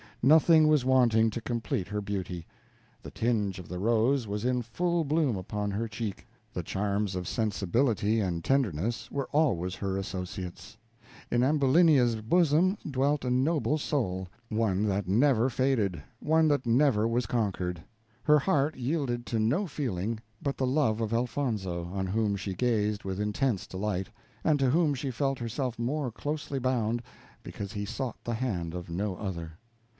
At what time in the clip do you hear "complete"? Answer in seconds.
1.41-1.87